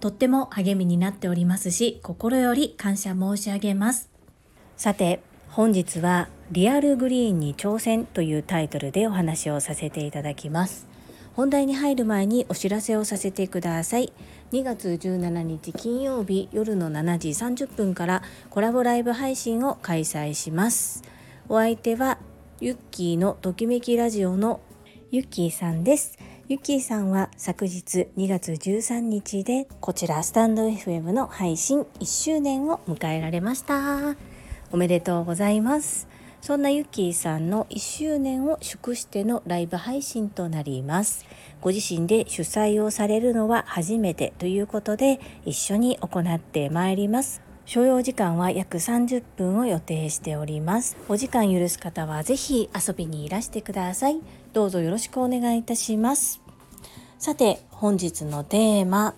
[0.00, 4.10] とっても励みになっておりますし心より感謝申し上げます。
[4.76, 5.20] さて
[5.50, 10.88] 本日はリアルグリーンに挑戦というタイトルでお話をさせていただきます。
[11.34, 14.12] 本題に入る前にお知らせをさせてください。
[14.52, 21.02] 2月17日金曜日夜の7時30分からコラボライブ配信を開催します。
[21.48, 22.18] お相手は
[22.60, 24.60] ユッキーのときめきラジオの
[25.10, 26.18] ユッキーさんです。
[26.50, 34.16] ユッキーさんは昨日2月13日でこちらスタンド FM の配信1周年を迎えられました。
[34.72, 36.08] おめでとうございます。
[36.40, 41.24] そんなユッキーさんの1周年を祝してのライブ配信となります。
[41.60, 47.49] ご自身で主催をされるのは初めてということで一緒に行ってまいります。
[47.70, 50.96] 所要時間は約30分を予定しております。
[51.08, 54.20] お時間許す方はぜひ遊びにいらしてください。
[54.52, 56.40] どうぞよろしくお願いいたします。
[57.20, 59.14] さて本日のテーマ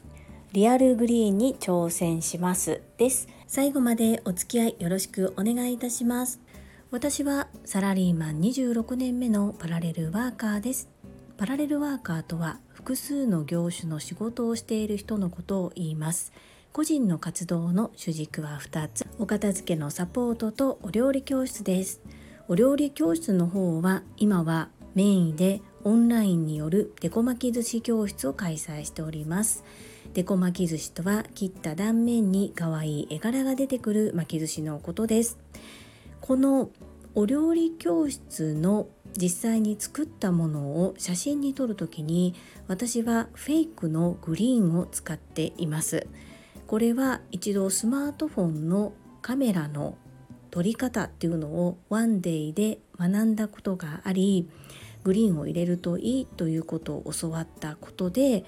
[0.52, 3.26] リアルグリーンに挑戦しますです。
[3.46, 6.38] 最後までお付き合いよろしくお願いいたします。
[6.90, 10.90] 私はサラリーマン26年目のパラレルワーカーです。
[11.38, 16.34] パラレルワーカーとは複数の業種の仕事をしている人のことを言います。
[16.72, 19.06] 個人の活動の主軸は2つ。
[19.18, 22.00] お片付けのサポートとお料理教室です。
[22.48, 29.64] お料理教室の方は今はメインでオンラインによるデコ巻き寿司教室を開催しております。
[30.14, 35.36] デコ巻き寿司とは切った断面に可愛い絵柄が出てくる巻き寿司のことです。
[36.22, 36.70] この
[37.14, 42.34] お料理教室の実際に作ったものを写真に撮るときに
[42.66, 46.06] 私はフェイクのグリーンを使っています。
[46.72, 49.98] これは一度スマートフォンのカメラの
[50.50, 54.48] 撮り方っていうのをワンデイで学んだことがあり
[55.04, 58.46] グリーンを入れるといいということを教わったことで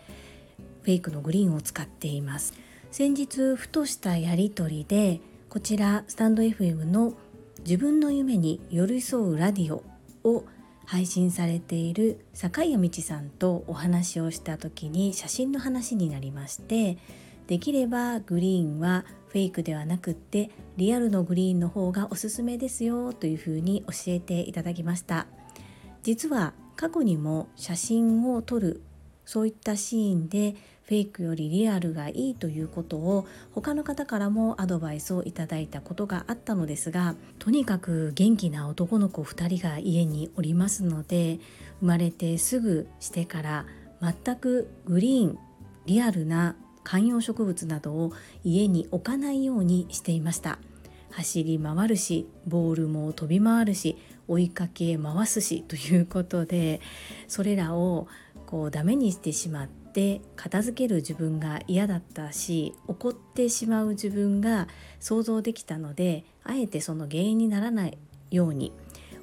[0.85, 2.55] フェイクのグリーンを使っています。
[2.91, 5.21] 先日ふとしたやり取りで
[5.51, 7.13] こちらスタンド FM の
[7.59, 9.85] 自分の夢に寄り添うラディオ
[10.27, 10.47] を
[10.87, 16.97] 配信されている坂井谷道さんとお話をした時に写真の話になりまして
[17.47, 25.27] できればグリーンはフェイクではなくってリアルのグリーンの方がおすすめですよというふうに教えていただきました。
[26.05, 28.83] 実は過去にも写真を撮る
[29.25, 41.41] そういったシーンでフェイクよりリアルがいいということを他の方からもアドバイスをいただいたことがあったのですがとにかく元気な男の子2人が家におりますので
[41.81, 43.67] 生まれてすぐしてから
[44.03, 45.39] 全くグリーン
[45.87, 48.13] リアルな観葉植物などを
[48.45, 50.59] 家に置かないようにしていました。
[51.15, 53.97] 走り回るしボールも飛び回るし
[54.27, 56.81] 追いかけ回すしということで
[57.29, 58.09] それらを
[58.47, 64.67] こうダメにしてしまって片付ける自分が嫌だったし怒ってしまう自分が
[64.99, 67.99] 想像できたのであえてその原因にならない
[68.31, 68.73] ように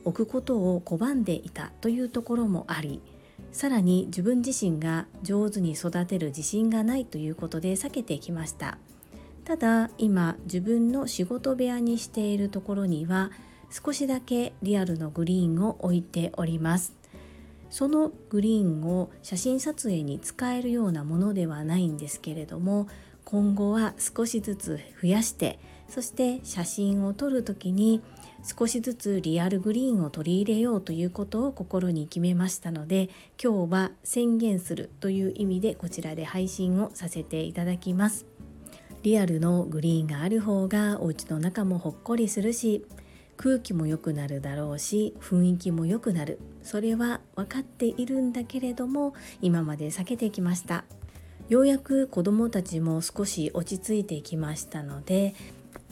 [0.06, 3.02] 置くことを拒んでいたというところもあり
[3.52, 8.78] さらに自分自身が上手に育てる自信がないということで避けてきました。
[9.44, 13.32] ただ今自分の仕事部屋にしているところには
[13.70, 16.94] 少しだけリアルのグリーンを置いております。
[17.70, 22.88] そのグリーンを写真撮影に使えるようなものではないんですけれども
[23.24, 25.58] 今後は少しずつ増やして
[25.88, 28.02] そして写真を撮る時に
[28.44, 33.10] 少しずつリアルグリーンを取り入れようということを心に決めましたので
[33.42, 38.26] 今日は宣言するという意味でこちらで配信をさせていただきます。
[39.04, 42.86] リアルのグリーンがある方がお家の中もほっこりするし
[43.36, 46.40] 空気も良くなるだろうし雰囲気も良くなる。
[46.62, 50.86] それは分かっているんだけれども今まで避けてきました。
[51.50, 55.36] ようやく子どもたちも少し落ち着いてきましたので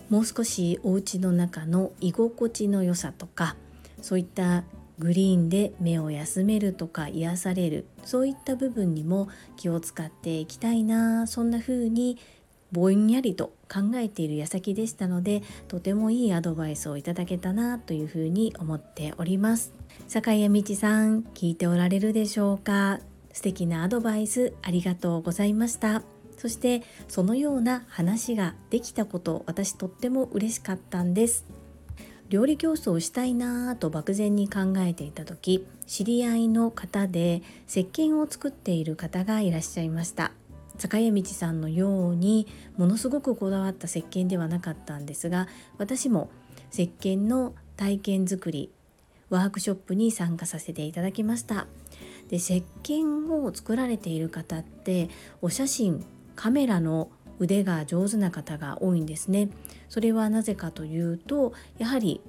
[0.10, 3.56] もう少しお家の中の居心地の良さとか
[4.02, 4.64] そういった
[4.98, 12.18] グリーンで目を休めるとか癒されるそういった部分にも気を使っていきたいなそんな風に
[12.72, 19.74] ぼんやりと考えている矢先でしたのでとてもいいアドバイスをいただけたなというふうに思っております。
[20.08, 23.00] 坂井道さん聞いておられるでしょうか？
[23.34, 26.04] 素敵なアドバイスありがとうございました。
[26.40, 31.46] そしてそのような話ができたこと私とっても嬉しかったんです。
[32.30, 40.32] 料理教室をしたいなぁと漠然に考えていた時知り合いの方で石鹸を作っている方がいらっしゃいました。
[40.78, 42.48] 坂家道さんのように
[42.78, 46.30] ものすごくこだわった石鹸ではなかったんですが私も
[46.72, 48.72] 石鹸の体験作り
[49.30, 51.68] ワークショップに参加させていただきました。
[52.30, 55.10] で石鹸を作られている方って
[55.42, 56.06] お写真
[56.40, 59.50] カメラの腕が上手な方が多いんですね
[59.90, 62.22] それはなぜかというとやはり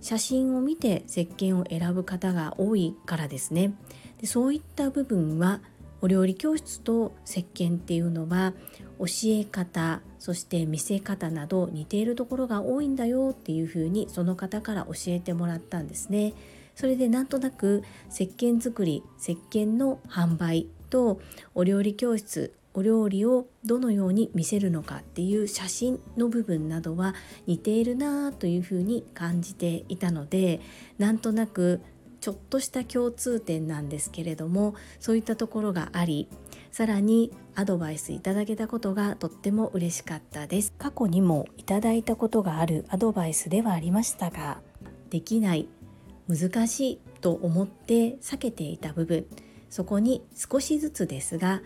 [0.00, 3.74] 写真を見て石鹸を選ぶ方が多いからですね
[4.22, 5.60] でそういった部分は
[6.00, 8.54] お料理教室と石鹸っていうのは
[8.98, 16.32] 教え方そして見せ方など似ているところが多いんだよっていうふうにその方から教えてもらったんですね。
[16.74, 21.20] それでなんとなく石鹸作り石鹸の販売と
[21.54, 27.12] お料理教室お料理をどのように見せるのかっていう写真の部分などは
[27.48, 30.60] 似ているなというふうに感じていたので
[30.96, 31.80] なんとなく
[32.20, 36.28] ちょっとした共通点なんですけれどもそういったところがあり
[36.70, 40.72] さらにアドバイスいただけたことがとっても嬉しかったです。
[40.78, 44.60] 過去にもいただいたことがあるアドバイスではありましたが
[45.10, 45.66] できない
[46.28, 49.26] 難しいと思って避けていた部分
[49.70, 51.62] そこに少しずつですが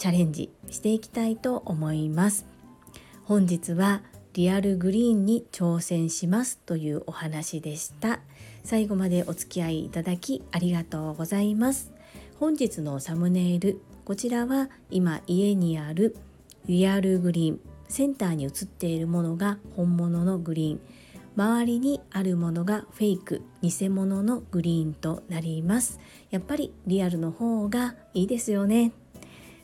[0.00, 2.46] チャレンジしていきたいと思います。
[3.24, 4.00] 本日は
[4.32, 8.20] リアルグリーンに挑戦しますというお話でした。
[8.64, 11.92] 最後までお付き合いいただきありがとうございます。
[12.38, 16.16] 本日のサムネイルこちらは今家にある
[16.64, 17.60] リアルグリーン
[17.90, 20.80] センターに映っているものが本物のグリーン。
[21.36, 26.00] 周りにあるものがフェイク偽物のグリーンとなります。
[26.30, 28.92] やっぱりリアルの方がいいですよね。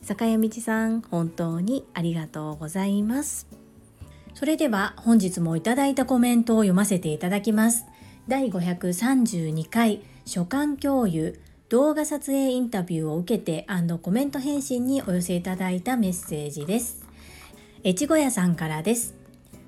[0.01, 3.47] 坂谷道さん本当にありがとうございます。
[4.33, 7.85] それでは本日もいただいたコメントを読ませていただきます。
[8.27, 11.39] 第532回書簡共有
[11.69, 13.65] 動画撮影インタビューを受けて
[14.01, 17.05] コメント返信にお寄せいただいたメッセージです。
[17.83, 19.15] 越後屋さんからです。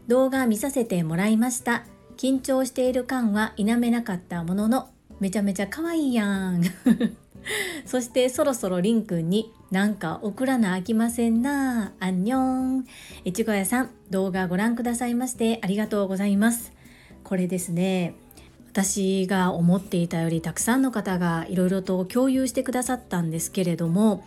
[0.08, 1.86] 動画見させてもらいました。
[2.18, 4.90] 緊張している感は否めなかったものの
[5.20, 6.64] めちゃめちゃ可愛いやん。
[7.86, 11.94] そしてそろそろりんくんになんか送らなあきませんな。
[12.00, 12.86] あんにょん
[13.24, 16.74] いちご屋さん動画ご覧くださいましてありがとうございます。
[17.24, 18.16] これですね
[18.72, 24.24] 私が思っていたよりたくさんの方がいろいろと共有してくださったんですけれども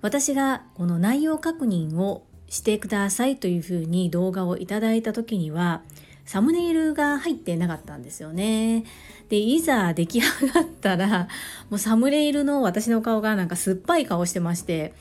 [0.00, 5.82] 私がこの内容確認をしてくださいというふうに動画をいただいた時には
[6.24, 8.84] サムネイルが入ってなかったんですよね。
[9.28, 11.28] で、いざ出来上がったら、
[11.70, 14.94] もうサムネイルの私の顔がなんか酸っぱい顔してまして、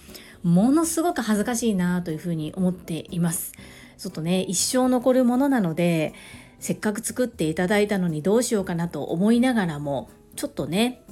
[0.43, 3.53] ものすごく恥ずかしいなというふうに思っています。
[3.97, 6.13] ちょっとね、一生残るものなので、
[6.59, 11.03] せっかく作っていただいたのにどうしようかなと思いながらも、ちょっとね、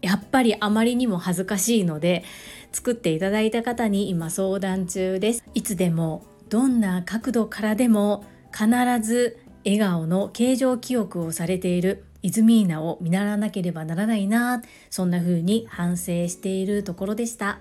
[0.00, 2.24] やっぱりあまりにも恥ずかしいので、
[2.72, 5.44] 作っていただいた方に今相談中です。
[5.54, 8.68] いつでも、どんな角度からでも必
[9.02, 17.58] ず笑顔の形状記憶をされているイズミーナを見習わなければならないなそんな風に反省しているところでした。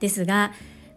[0.00, 0.52] ですが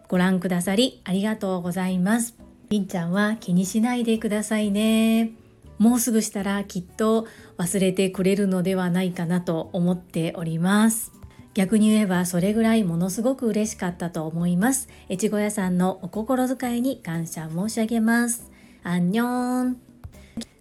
[0.07, 2.35] ご覧くださりありがとうございます。
[2.69, 5.31] りんちゃんは気にしないでくださいね。
[5.77, 11.11] もうすぐしたらきっと忘れてくれるのではないかなと思っております。
[11.53, 14.89] 逆に言えばそれぐらいものすごく嬉しかったと思います。
[15.09, 18.54] 越後屋さんのお心遣いに感謝申し上げます。
[18.87, 19.81] アンニョン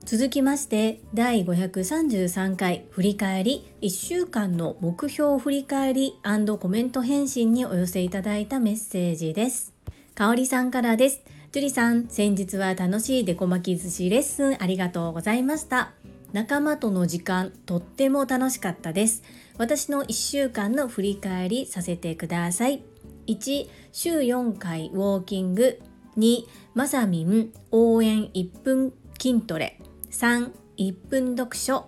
[0.06, 6.14] 続きまして第533回振り返り1週間の目標振り返り
[6.58, 9.74] コメント返信にお寄せいただいたメッセージです。
[10.14, 11.22] かおりさんからです。
[11.52, 15.92] 樹里さん、先日は楽しいデコ巻き寿司レッスンありがとうございました。
[16.32, 19.22] 仲間との時間、とっても楽しかったです。
[19.58, 22.82] 私の1週間の振り返りさせてください。
[23.26, 25.78] 1、週4回ウォーキング。
[26.16, 31.86] 2まさみん応援1分筋トレ3 1分読書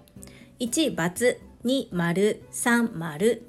[0.61, 3.49] 1×2 丸3丸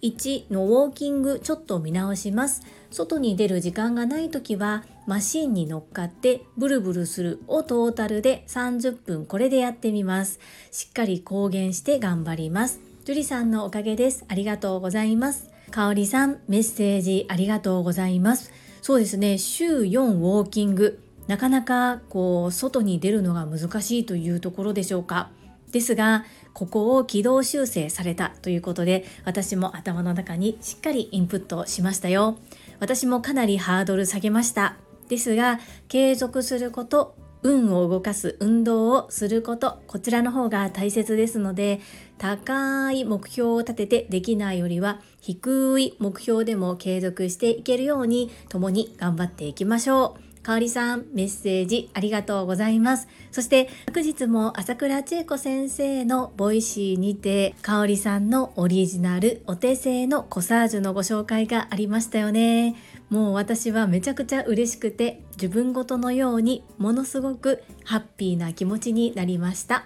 [0.00, 2.62] 1のウォーキングちょっと見直します。
[2.92, 10.38] 外に出る時間がない時はマシンに乗っかってブルブルするをトータルで30分これでやってみます。
[10.70, 12.80] しっかり公言して頑張ります。
[13.04, 14.24] 樹里さんのおかげです。
[14.28, 15.50] ありがとうございます。
[15.70, 18.52] かおりさんメッセージありがとうございます。
[18.86, 19.36] そうですね。
[19.36, 21.00] 週4ウォーキング。
[21.26, 25.30] なかなかこう外に出るのが難しいというところでしょうか。
[25.72, 32.36] ですがここを軌道修正されたということで私も頭の中にしっかりインプットしましたよ。
[32.78, 34.76] 私もかなりハードル下げました。
[35.08, 41.80] ですが継続すること運を動かす運動をすることこちらの方が大切ですので
[42.18, 50.26] 高い目標を立ててできないよりは低い目標でも継続していけるように共に頑張っていきましょう。
[50.46, 53.08] かおりさん、メッセージありがとうございます。
[53.32, 62.76] そして、昨日も朝倉千恵子先生の Voicy にて、かおりさんのオリジナルお手製のコサージュのご紹介がありましたよね。
[63.10, 69.84] もう私はめちゃくちゃ嬉しくて、自分ごとのようにものすごくハッピーな気持ちになりました。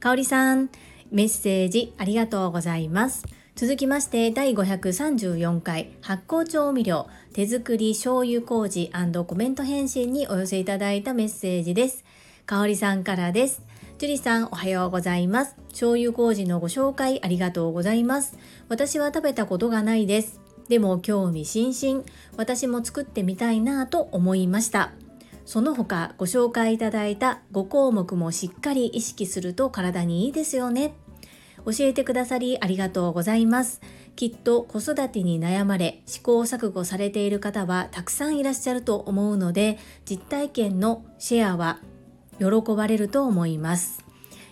[0.00, 0.70] かおりさん、
[1.10, 3.24] メッセージありがとうございます。
[3.56, 8.92] 続きまして第534回発酵調味料手作り醤油麹
[9.26, 12.04] コメント返信にお寄せいただいたメッセージです。
[12.46, 13.62] かおりさんからです。
[13.98, 15.56] ジュリさんおはようございます。
[15.70, 18.38] 醤油麹のご紹介ありがとうございます。
[18.68, 20.40] 私は食べたことがないです。
[20.68, 22.04] でも興味津々、
[22.36, 24.92] 私も作ってみたいなぁと思いました。
[25.48, 30.92] その他ご紹介いただいた5項目もしっかり意識すると体にいいですよね。
[31.64, 33.80] 教えてくださりありがとうございます。
[34.14, 41.78] きっと子育てに悩まれ試行錯誤されている方はたくさんいらっしゃると思うので実体験のシェアは
[42.38, 44.04] 喜ばれると思います。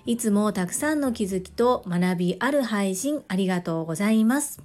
[0.06, 4.62] いつもたくさんの気づきと学びある配信ありがとうございます。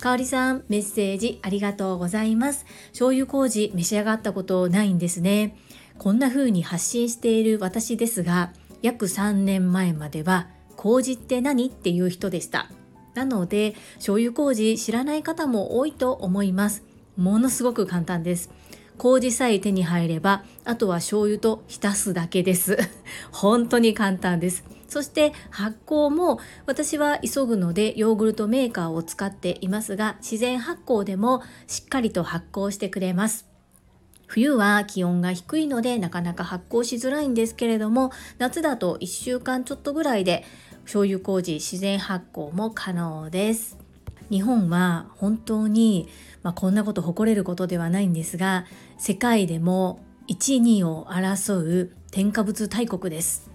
[0.00, 2.64] かおりさん、メッセージありがとうございます。
[2.88, 5.56] 醤油麹召し上がったことないんですね。
[5.98, 11.68] こんな風に発信している私ですが、約3年前までは麹って何？
[11.68, 12.70] っていう人でした。
[13.14, 16.84] なので、醤油麹知らない方も多いと思います。
[17.16, 18.50] ものすごく簡単です。
[18.98, 22.76] 麹さえ手に入れば、あとは醤油と浸すだけです。
[23.32, 24.64] 本当に簡単です。
[24.88, 33.53] そして発酵も私は急ぐのでヨーグルトメーカーを使っていますが自然発酵でもしっかりと発酵してくれます。
[34.34, 40.44] 冬は気温が低いのでなかなか発酵しづらいんですけれども夏だと1週間ちょっとぐらいで
[40.82, 43.78] 醤油麹自然発酵も可能です。
[44.30, 46.08] 日本は本当に、
[46.42, 48.66] まあ、こんなこと誇れることではないんですが
[48.98, 53.48] 世界でも1、2を争う添加物大国です。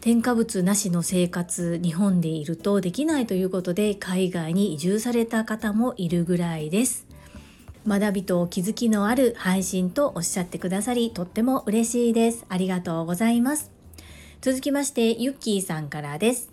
[0.00, 7.11] 添加物なしの生活日本でいるとできないということで海外に移住された方もいるぐらいです。
[7.86, 13.70] 学びと気づきのある配信とおっしゃってくださりとっても嬉しいですありがとうございます
[14.40, 16.52] 続きましてゆっきーさんからです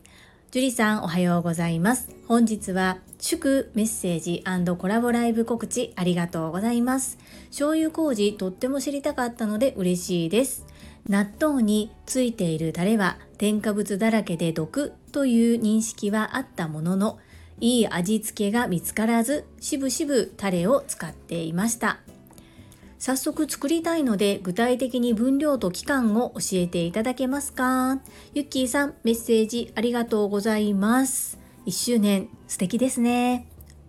[0.52, 2.10] ジュリさんおはようございます。
[2.28, 4.44] 本日は祝メッセージ
[4.80, 7.20] コラボライブ告知ありがとうございます。
[7.50, 10.66] 醤油麹とっても知りたかったので嬉しいです。
[11.08, 17.20] 納豆についているタレは添加物だらけで毒という認識はあったものの、
[17.62, 22.00] いい味付けが見つからず、しぶしぶタレを使っていました。
[22.98, 28.02] 早速作りたいので具体的に分量と期間を教えていただけますか？
[28.34, 31.40] ゆっきーさんメッセージありがとうございます。
[31.66, 33.48] 1周年素敵ですね。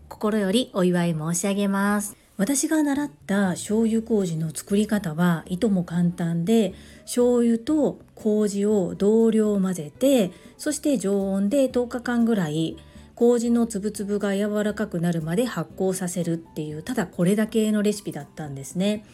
[0.09, 2.17] 心よりお祝い申し上げます。
[2.37, 12.79] 私が習った醤油麹の作り方はいとも簡単で醤油と麹を同量混ぜてそして常温で10日間ぐらい
[13.21, 19.05] 麹のつぶつぶが柔らかくなるまで発酵させるっていうただこれだけのレシピだったんですね。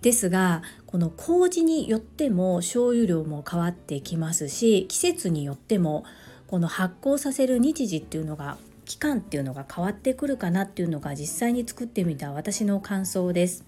[0.00, 6.04] ですがこの麹によっても醤油量も変わってきますし季節によっても
[6.46, 8.56] この発酵させる日時っていうのが
[8.86, 13.66] 期間っていうのが変わってくるかなっていうのが実際に作ってみた私の感想です。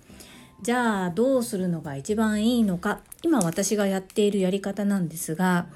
[0.62, 5.66] じゃあどうするのが一番いいのか今私がやっているやり方なんですが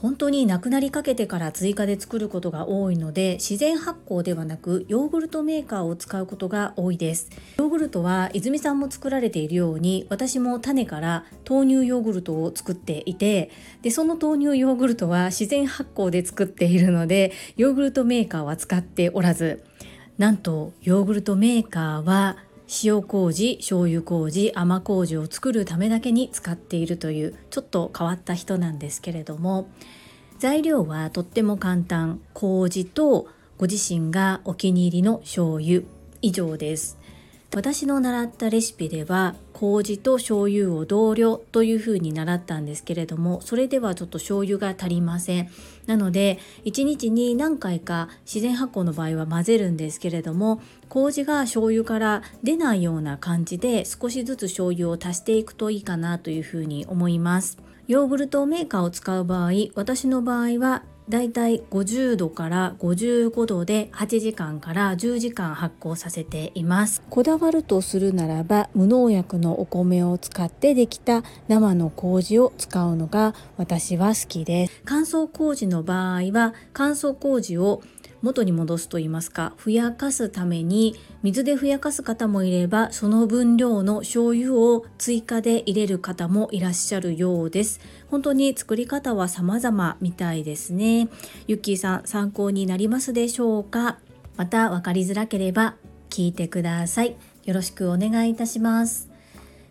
[0.00, 7.28] 本当になくなりかけてから追加で作ることが多いので自然発酵ではなくヨーグルトメーカーを使うことが多いです。
[7.58, 13.50] ヨーグルトは泉さんも作られているように私も種から豆乳ヨーグルトを作っていて
[13.82, 19.62] でその豆乳ヨーグルトは自然発酵で作っているのでヨーグルトメーカーは使っておらず
[20.16, 22.36] なんとヨーグルトメーカーは
[22.84, 29.68] 塩麹醤油麹甘麹を作るためだけに使っているというちょっと変わった人なんですけれども
[30.38, 32.20] 材料はとっても簡単。
[32.32, 35.82] 麹とご自身がお気に入りの醤油。
[36.22, 36.98] 以上です。
[37.52, 45.50] 私の習ったレシピでは麹と醤油を同量というふうに習ったんですけれどもそれではちょっと醤油が足りません。
[45.86, 57.58] なので1日に何回か自然発酵の場合は混ぜるんですけれども麹が醤油から出ないような感じで少しずつ醤油を足していくといいかなというふうに思います。
[57.88, 67.02] ヨーグルトメーカーを使う場合私の場合はだいたい50度から55度で8時間から10時間発酵させています。
[67.10, 74.82] こだわるとするならば無農薬のお米を使ってできた生の麹を使うのが私は好きです。
[74.84, 77.82] 乾燥麹の場合は乾燥麹を
[78.22, 87.80] 元に戻すと言いますかふやかすために水でふやかす方もいればその分量の醤油を追加で入れる方もいらっしゃるようです。
[88.08, 91.08] 本当に作り方は様々みたいですね。
[91.46, 93.98] ゆっきーさん参考になりますでしょうか？
[94.36, 95.76] また分かりづらければ
[96.10, 97.16] 聞いてください。
[97.44, 99.08] よろしくお願いいたします。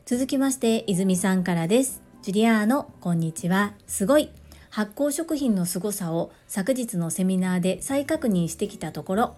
[0.06, 2.01] 続きまして泉さんからです。
[2.24, 3.74] ジュリアーノこんにちは。
[3.86, 4.32] すごい。
[4.69, 9.35] 発酵食品の凄さを昨日のセミナーで再確認してきたところ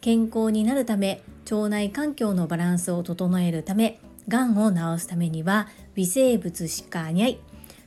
[0.00, 7.38] 健康になるため腸内環境のバランスを整えるためがんを治すためには微生物しかにゃい。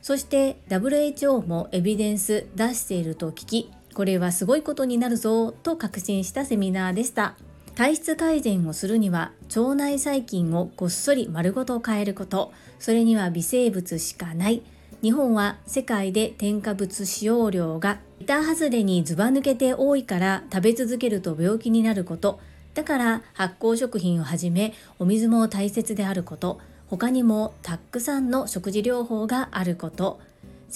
[0.02, 7.36] そして WHO もエビデンス出していると聞きこれはすごいことになるぞと確信したセミナーでした。
[7.74, 12.52] 体質改善をするには腸内細菌をごっそり丸ごと変えること。
[12.78, 14.62] それには微生物しかない。
[15.02, 22.40] 日本は世界で添加物使用量が板外れにずば抜けて多いから食べ続けると病気になること。
[22.72, 26.60] だから発酵食品をはじめお水も大切であること。
[26.88, 30.18] 他にもたくさんの食事療法があること。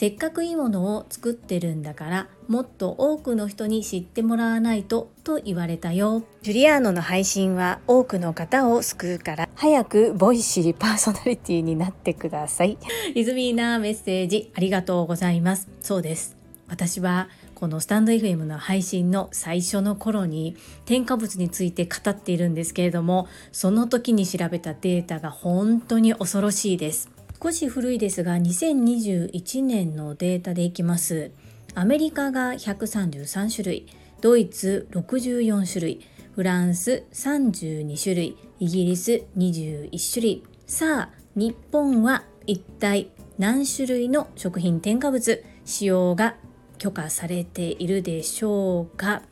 [0.00, 6.23] せっかくいいものを作ってるんだからもっと多くの人に知ってもらわないとと言われたよ。
[6.40, 9.47] ジュリアーノの配信は多くの方を救うから。
[9.54, 12.78] 早くボイシーパーソナリティになってください。
[13.14, 15.69] イズミーナメッセージありがとうございます。
[15.83, 16.35] そうです。
[16.66, 27.11] 私はこのスタンド FM の配信の最初の頃に添加物について語っているんですけれどもその時に調べたデータが本当に恐ろしいです
[27.42, 31.30] 少し古いですが2021年のデータでいきます。
[31.75, 33.87] アメリカが133種類
[34.20, 36.00] ドイツ64種類
[36.35, 40.44] フランス32種類イギリス21種類。
[40.66, 46.36] さあ日本は一体何種類の食品添加物使用が
[46.76, 49.23] 許可されているでしょうか？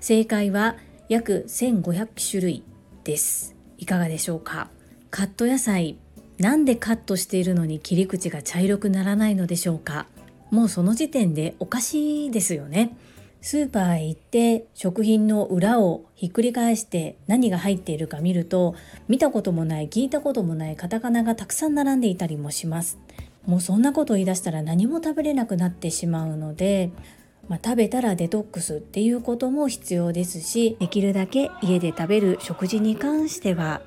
[0.00, 0.74] 正解は
[1.08, 2.64] 約1500種類
[3.04, 3.54] です。
[3.78, 4.70] いかがでしょうか？
[5.12, 5.98] カット野菜。
[6.38, 10.06] なんでカットしているのに切り口が茶色くならないのでしょうか？
[10.50, 12.96] もうその時点でおかしいですよね。
[13.40, 18.74] スーパーへ行って食品の裏をひっくり返して何が入っているか見ると
[19.08, 22.98] 見たこともない聞いたこともないカタカナがたくさん並んでいたりもします。
[23.46, 26.90] もうそんなことを言い出したら何も食べれなくなってしまうので
[27.48, 33.80] まあ、食べたらデトックスっていうことも必要ですしできるだけ家で食べる食事に関しては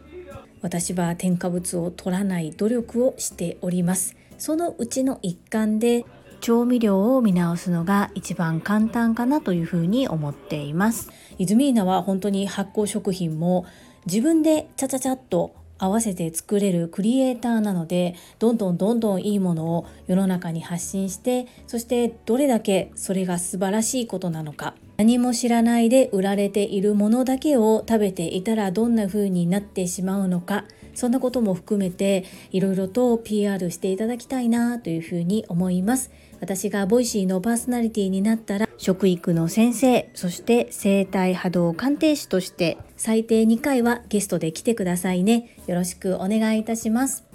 [0.61, 4.15] 私は添加物を取らない努力をしております。
[4.37, 6.05] そのうちの一環で
[6.39, 11.09] 調味料を見直すのが一番簡単かなというふうに思っています。
[11.37, 13.65] イズミーナは本当に発酵食品も
[14.05, 24.75] 自分でチャチャチャっと合わせて作れるクリエイターなのでどんどんどんどんいいものを世の中に発信してそしてどれだけそれが素晴らしいことなのか。
[25.01, 36.11] 何も知らないで売られているものだけを食べていたらどんな風になってしまうのかそんなことも含めていろいろと PR していただきたいなというふうに思います。
[36.39, 45.57] 私が Voicy のパーソナリティになったら食育の先生そして生体波動鑑定士として最低2回はゲストで来てくださいね。
[45.65, 47.25] よろしくお願いいたします。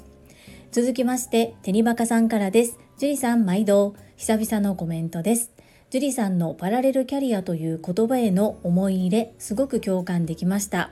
[0.70, 2.78] 続きましてテニバカさんからです。
[2.96, 5.55] ジュリさん毎度久々のコメントです。
[5.90, 10.90] ジュリさんのパラレルキャリアという言葉への思い入れすごく共感できました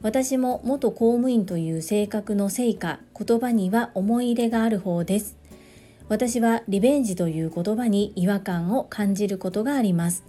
[0.00, 5.38] 私も元公務員という性格のせいか言葉には思い入れがある方です
[6.08, 10.24] 私はリベンジという言葉に違和感を感じることがあります。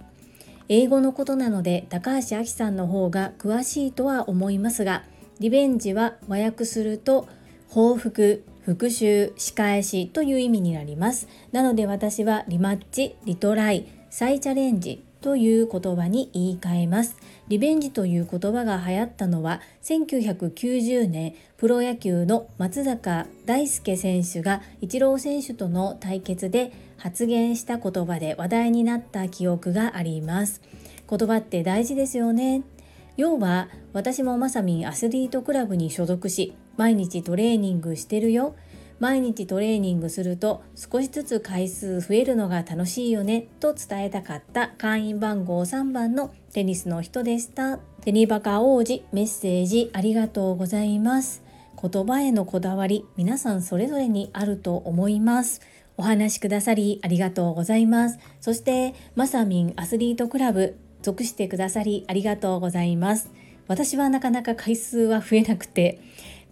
[0.67, 5.04] 英語のことなので高橋明さんの方が詳しいとは思いますが、
[5.39, 7.28] リベンジは和訳すると
[7.69, 11.28] 報復、復讐、仕返しという意味になります。
[11.54, 13.88] なので私はリマッチ、リトライ、
[14.20, 17.16] 再チャレンジという言葉に言い換えます。
[17.48, 30.62] リベンジという言葉が流行ったのは1990年プロ野球の松坂大輔選手がイチロー選手との対決で発言した言葉で話題になった記憶があります。
[31.10, 32.64] 言葉って大事ですよね。
[33.16, 38.58] 要は私もまさみんアスリートクラブに所属し毎日トレーニングしてるよ。
[39.00, 47.80] 毎日トレーニングすると少しずつ回数増えるのが楽しいよねと伝えたかった会員番号3番のテニスの人でした。
[48.02, 51.44] テニバカ王子メッセージありがとうございます。
[51.82, 55.62] 言葉へのこだわり皆さんそれぞれにあると思います。
[55.96, 58.20] お話しくださりありがとうございます。
[58.40, 63.30] そして、まさみんアスリートクラブ、属してくださりありがとうございます。
[63.68, 66.00] 私はなかなか回数は増えなくて、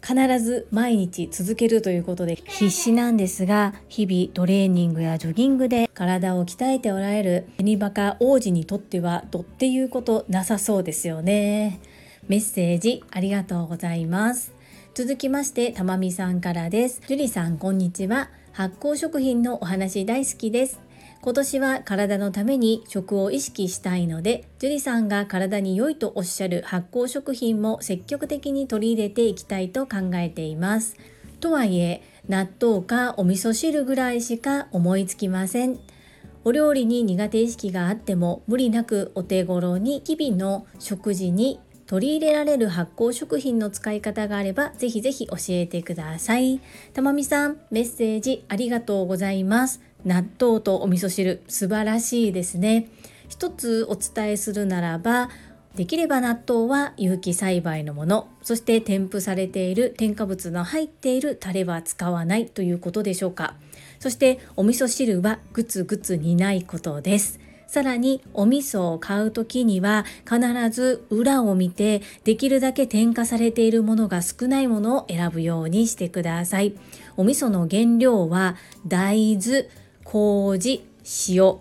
[0.02, 11.80] 必ず毎日続けるということで必死なんですが日々トレーニングやジョギングで体を鍛えておられるペニバカ王子にとってはどっていうことなさそうですよね。
[12.28, 14.54] メッセージありがとうございます。
[14.94, 17.02] 続きましてたまみさんからです。
[17.08, 18.30] 樹里さんこんにちは。
[18.52, 20.87] 発酵食品のお話大好きです。
[21.28, 30.96] 今年は体のために食を意識したいので樹里さんが体に良いとおっしゃる発酵食品も積極的に取り入れていきたいと考えています
[31.42, 35.78] とはいえ納豆かお味噌汁ぐらいしか思いつきません
[36.46, 46.60] お料理に苦手意識があっても無理なくお手頃に日々の食事に取り入れられる発酵食品の使い方があればぜひぜひ教えてください。
[46.94, 49.82] たまみさん、メッセージありがとうございます。
[50.08, 52.88] 納豆とお味噌汁素晴らしいですね。
[53.30, 55.30] 一つお伝えするならば
[55.76, 58.28] できれば納豆は有機栽培のもの。
[58.42, 63.56] そして添付されている添加物の入っているタレは使わないということでしょうか。
[64.00, 67.40] そしてお味噌汁はグツグツ煮ないことです。
[67.68, 70.40] さらにお味噌を買う時には必
[70.72, 76.76] ず裏を見てできるだけ添加されているものが少ないものを選ぶようにしてください。
[77.18, 78.56] お味噌の原料は
[78.88, 79.68] 大豆。
[80.10, 80.86] 麹、
[81.28, 81.58] 塩、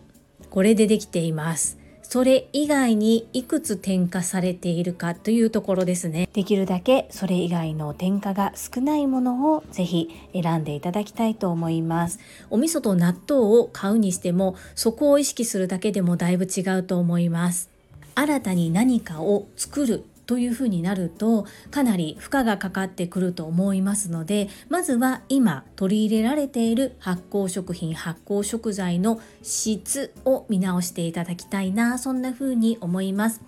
[0.51, 1.79] これでできています。
[2.05, 6.29] それ以外にいくつ添加されているかというところですね。
[6.33, 12.21] できるだけそれ以外の添加が少ないものをぜひ選んでいただきたいと思います。
[12.49, 17.69] お味噌と納豆を買うにしてもそこを意識するだけでもだいぶ違うと思います。
[18.15, 33.41] 新たに何かを作るというふうになるとかなり負荷がかかってくると思いますのでまずは今取り入れられている発酵食品発酵食材の質を見直していただきたいなそんなふうに思います。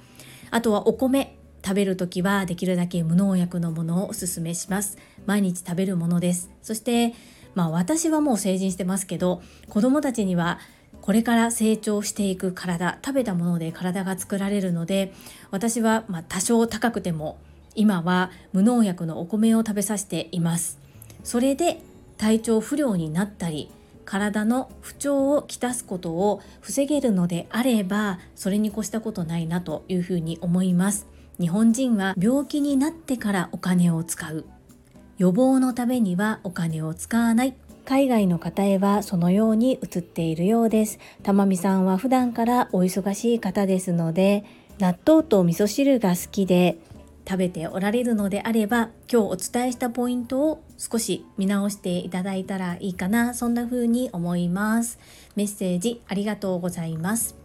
[0.50, 4.96] あとはお米食べる時はできるだけ無農薬のものをおすすめします。
[5.26, 6.50] 毎日食べるものです。
[6.62, 7.14] そして
[7.54, 10.60] まあ私はもう成人してますけど子供たちには
[11.08, 15.14] これから成長していく体食べたもので体が作られるので
[15.50, 17.38] 私はま多少高くても
[17.74, 20.78] 今は無農薬のお米を食べさせています。
[21.24, 21.80] それで
[22.18, 23.70] 体調不良になったり
[24.04, 31.06] 体の不調をきたすことを防げるのであればそれに越したことないなというふうに思います。
[31.40, 34.44] 日本人は病気になってからお金を使う。
[35.16, 37.54] 予防のためにはお金を使わない。
[37.88, 40.98] 海外の方へはそのように映っているようです。
[41.22, 44.44] たまみさんは普段からお忙しい方ですので、
[44.78, 46.76] 納豆と味噌汁が好きで
[47.26, 54.98] 食べておられるのであれば、今日お伝えしたポイントを少し見直していただいたらいいかな、そんな風に思います。
[55.34, 57.36] メッセージありがとうございます。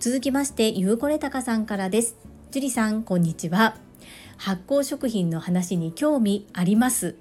[0.00, 2.16] 続きまして、ゆうこれたかさんからです。
[2.50, 3.76] 樹里さん、こんにちは。
[4.38, 7.14] 発酵食品の話に興味あります。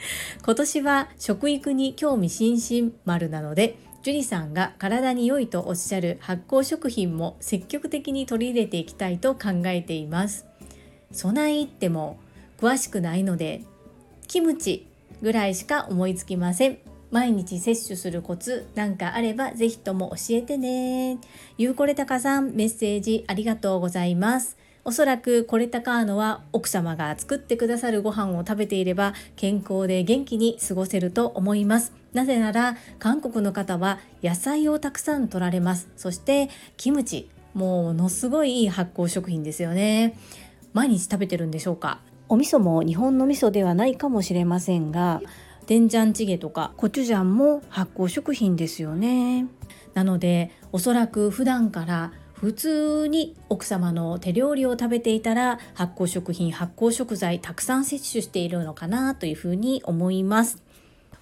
[0.44, 10.46] 今年は食育に興味津々丸なので樹里さんが体に良いとおっしゃる発酵食品も積極的に取り入れていきたいと考えています。
[11.10, 12.18] 備え入っても
[12.60, 13.62] 詳しくないので
[14.26, 14.86] キムチ
[15.22, 16.78] ぐらいしか思いつきません。
[17.10, 21.18] 毎日摂取するコツなんかあればぜひとも教えてね。
[21.56, 24.56] ゆうこれたかさんメッセージありがとうございます。
[24.88, 31.92] おそらくこれたかーのは奥様が作ってくださるご飯を食べていれば健康で元気に過ごせると思います。
[32.14, 35.90] なぜなら韓国の方は野菜をたくさん取られます。
[35.98, 36.48] そして
[36.78, 40.16] キムチ、ものすごいいい発酵食品ですよね。
[40.72, 42.00] 毎日食べてるんでしょうか？
[42.30, 45.20] お味噌も日本の味噌ではないかもしれませんが、
[45.66, 49.48] デンジャンチゲとかコチュジャンも発酵食品ですよね。
[49.92, 60.62] なのでおそらく普段から普通に奥様の手料理を食べていたら発酵食品発酵食材たくさん摂取しているのかなというふうに思います。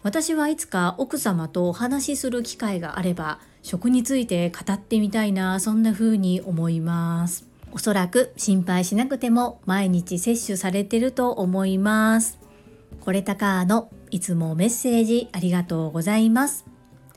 [0.03, 7.49] 私はいつか奥様とお話しする機会があれば食について語ってみたいなそんな風に思います。
[7.73, 12.39] おそらく心配しなくても毎日摂取されてると思います。
[13.01, 16.67] これたかのいつもメッセージありがとうございます。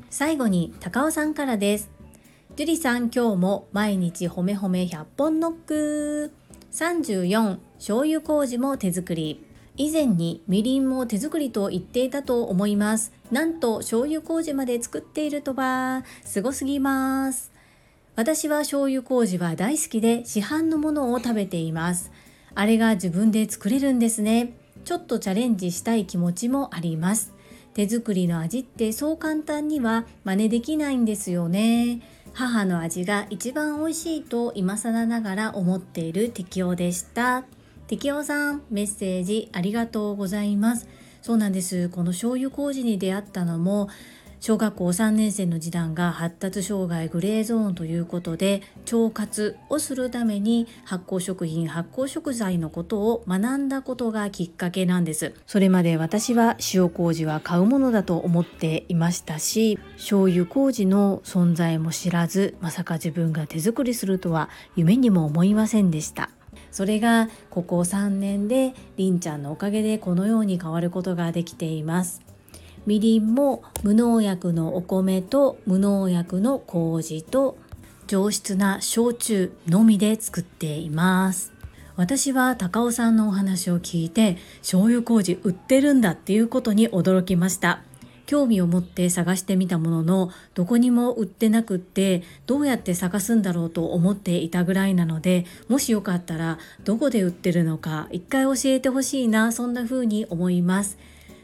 [0.09, 1.98] 最後に高尾さんからです。
[2.59, 6.33] 樹里さん今日も毎日ほめほめ100本ノック。
[6.73, 9.45] 34醤油麹も手作り。
[9.77, 13.13] 以前にみりんも手作りと言っていたと思います。
[13.31, 16.03] なんと醤油麹まで作っているとは。
[16.25, 17.53] すごすぎます。
[18.17, 22.11] 私は醤油麹は大好きで市販のものを食べています。
[22.55, 24.51] あれが自分で作れるんですね。
[24.83, 27.33] ちょっとチャレンジしたい気持ちもあります。
[27.73, 32.01] 手作りの味ってそう簡単には真似できないんですよね。
[32.33, 37.43] 母の味が一番美味しいと今更ながら思っている適応でした。
[37.87, 40.87] 適応さんメッセージありがとうございます。
[41.21, 41.89] そうなんです。
[41.89, 43.89] この醤油麹に出会ったのも
[44.39, 55.33] 小学校3年生の次男が発達障害グレーゾーンということで腸活をするために発酵食品発酵食材のことを学んだことがきっかけなんです。
[55.45, 66.29] それまで私は塩麹は買うものだと思っていましたし醤油麹の存在も知らずまさか自分が手作りするとは夢にも思いませんでした。
[66.71, 72.28] それがここ3年でりんちゃんのおかげでこのように変わることができています。
[72.89, 77.55] みりんも無農薬のお米と無農薬の麹と
[78.07, 81.53] 上質な焼酎のみで作っています。
[81.97, 87.83] 私は高尾さんのお話を聞いて醤油麹売ってるんだっていうことに驚きました。
[88.25, 100.97] 興味を持って探してみたもののどこにも売ってなくってどうやって探すんだろうと思っていたぐらいなのでもしよかったらどこで売ってるのか一回教えてほしいなそんな風に思います。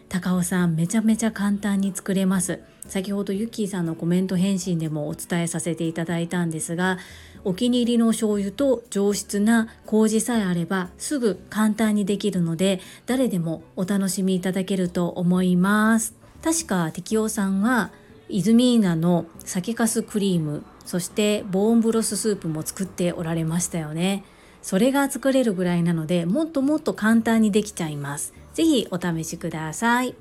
[0.10, 2.60] 高尾さんめちゃめちゃ簡単に作れます。
[2.88, 7.00] 先ほどユッキーさんのコメント返信でもお伝えさせていただいたんですが
[7.44, 16.16] お気に入りの醤油と上質な麹さえあればすぐ簡単にできるので誰でもお楽しみいただけると思います。
[16.44, 17.92] 確か適応さんは
[18.30, 24.24] イズミーナの酒粕クリームそしてボーンブロススープも作っておられましたよね。
[24.62, 28.34] それが作れるぐらいなのでもっともっと簡単にできちゃいます。
[28.56, 30.16] ぜひお試しください。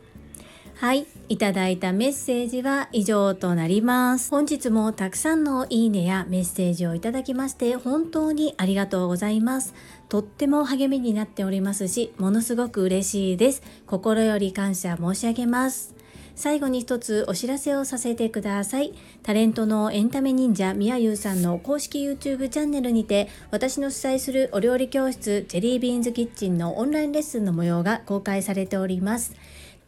[0.74, 1.06] はい。
[1.28, 4.30] いただいたメッセージは以上となります。
[4.30, 9.72] 本日もたくさんのいいねやメッセージをいただきまして本当にありがとうございます。
[10.08, 13.62] とっても励みになっておりますし、ものすごく嬉しいです。
[13.86, 15.94] 心より感謝申し上げます。
[16.34, 18.92] 最後に一つお知らせをさせてください。
[19.22, 29.34] タレントのエンタメ忍者みやゆうさんの公式 YouTube チャンネルにて私の主催するお料理教室ジェリービーンズキッチンのオンラインレッスンの模様が公開されております。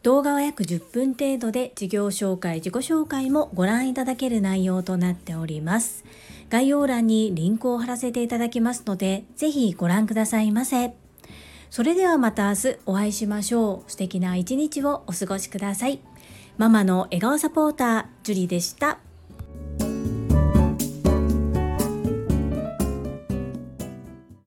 [0.03, 6.05] 動画は約10分程度で事業紹介、自己紹介もご覧いただける内容となっております。
[6.49, 10.93] 概要欄にリンクを貼らせていただきますので、ぜひご覧くださいませ。
[11.69, 13.91] それではまた明日お会いしましょう。
[13.91, 15.99] 素敵な一日をお過ごしください。
[16.57, 18.97] ママの笑顔サポーター、ジュリでした。